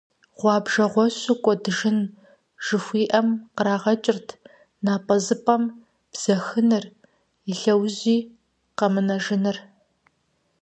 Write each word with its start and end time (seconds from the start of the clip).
«Гъуэбжэгъуэщу 0.37 1.37
кӀуэдыжын» 1.43 1.99
жыхуиӏэм 2.65 3.27
кърагъэкӏырт 3.55 4.27
напӀэзыпӀэм 4.85 5.63
бзэхыныр, 6.11 6.85
и 7.49 7.51
лъэужьи 7.59 8.17
къэмынэжыныр. 8.77 9.57